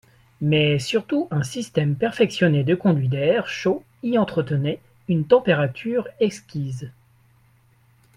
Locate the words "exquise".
6.19-6.89